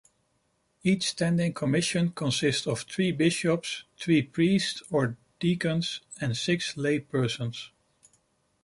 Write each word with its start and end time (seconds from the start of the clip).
Each 0.81 1.11
standing 1.11 1.53
commission 1.53 2.09
consists 2.09 2.65
of 2.65 2.79
three 2.89 3.11
bishops, 3.11 3.83
three 3.99 4.23
priests 4.23 4.81
or 4.89 5.15
deacons, 5.39 6.01
and 6.19 6.35
six 6.35 6.73
laypersons. 6.73 7.69